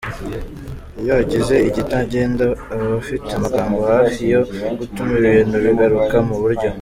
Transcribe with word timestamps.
Iyo 1.01 1.11
hagize 1.19 1.55
ikitagenda 1.69 2.45
aba 2.73 2.93
afite 3.01 3.29
amagambo 3.33 3.77
hafi 3.91 4.21
yo 4.33 4.41
gutuma 4.79 5.11
ibintu 5.21 5.55
bigaruka 5.65 6.15
mu 6.27 6.35
buryo. 6.41 6.67